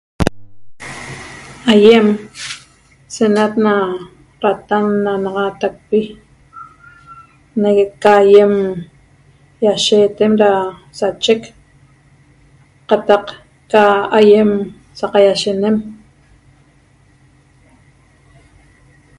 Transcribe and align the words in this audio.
Aiem 1.73 2.07
senat 3.15 3.51
na 3.65 3.75
ratannaxanaxatacpi 4.43 6.01
negue 7.61 7.85
ca 8.01 8.11
aiem 8.23 8.53
iashetem 9.63 10.33
ra 10.41 10.51
sachec 10.97 11.41
qataq 12.89 13.25
ca 13.71 13.83
aiem 14.19 14.49
saqaiashenem 14.99 15.75